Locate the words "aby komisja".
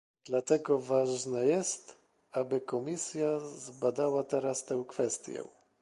2.31-3.39